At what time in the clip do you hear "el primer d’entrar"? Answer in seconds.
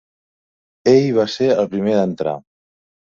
1.57-2.35